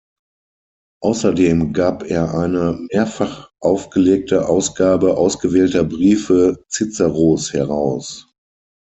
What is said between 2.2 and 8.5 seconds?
eine mehrfach aufgelegte Ausgabe ausgewählter Briefe Ciceros heraus.